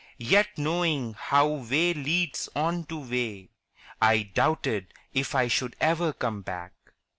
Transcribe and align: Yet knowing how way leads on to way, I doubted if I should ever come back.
Yet 0.17 0.57
knowing 0.57 1.13
how 1.13 1.45
way 1.47 1.93
leads 1.93 2.49
on 2.55 2.85
to 2.85 3.07
way, 3.07 3.51
I 4.01 4.23
doubted 4.23 4.95
if 5.13 5.35
I 5.35 5.47
should 5.47 5.75
ever 5.79 6.11
come 6.11 6.41
back. 6.41 6.71